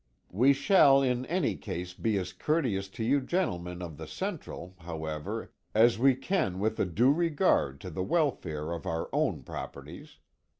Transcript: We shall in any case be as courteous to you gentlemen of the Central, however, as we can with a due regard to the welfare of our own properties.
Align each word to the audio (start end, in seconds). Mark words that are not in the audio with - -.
We 0.31 0.51
shall 0.53 1.03
in 1.03 1.27
any 1.27 1.55
case 1.55 1.93
be 1.93 2.17
as 2.17 2.33
courteous 2.33 2.87
to 2.89 3.03
you 3.03 3.21
gentlemen 3.21 3.83
of 3.83 3.97
the 3.97 4.07
Central, 4.07 4.73
however, 4.79 5.53
as 5.75 5.99
we 5.99 6.15
can 6.15 6.57
with 6.57 6.79
a 6.79 6.85
due 6.87 7.13
regard 7.13 7.79
to 7.81 7.91
the 7.91 8.01
welfare 8.01 8.71
of 8.71 8.87
our 8.87 9.09
own 9.13 9.43
properties. 9.43 10.17